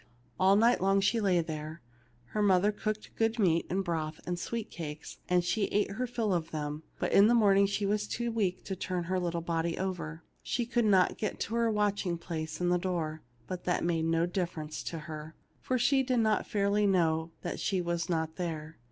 All 0.39 0.55
night 0.55 0.81
long, 0.81 0.97
as 0.97 1.03
she 1.05 1.21
lay 1.21 1.41
there, 1.41 1.83
her 2.29 2.41
mother 2.41 2.71
cooked 2.71 3.11
good 3.15 3.37
meat 3.37 3.67
and 3.69 3.83
broth 3.85 4.19
and 4.25 4.39
sweet 4.39 4.71
cakes, 4.71 5.19
and 5.29 5.45
she 5.45 5.65
ate 5.65 5.91
her 5.91 6.07
fill 6.07 6.33
of 6.33 6.49
them; 6.49 6.81
but 6.97 7.11
in 7.11 7.27
the 7.27 7.35
morning 7.35 7.67
she 7.67 7.85
was 7.85 8.07
too 8.07 8.31
weak 8.31 8.63
to 8.63 8.75
turn 8.75 9.03
her 9.03 9.19
little 9.19 9.41
body 9.41 9.77
over. 9.77 10.23
She 10.41 10.65
could 10.65 10.85
not 10.85 11.19
get 11.19 11.39
to 11.41 11.53
her 11.53 11.69
watching 11.69 12.17
place 12.17 12.59
in 12.59 12.69
the 12.69 12.79
door, 12.79 13.21
but 13.45 13.65
that 13.65 13.83
made 13.83 14.05
no 14.05 14.25
difference 14.25 14.81
to 14.85 14.97
her, 15.01 15.35
for 15.59 15.77
she 15.77 16.01
did 16.01 16.17
not 16.21 16.47
fairly 16.47 16.87
know 16.87 17.29
that 17.43 17.59
she 17.59 17.79
was 17.79 18.09
not 18.09 18.37
there. 18.37 18.79